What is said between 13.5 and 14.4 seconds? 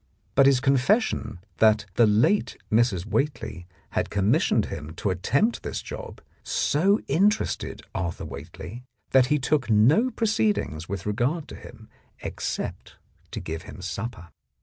him supper.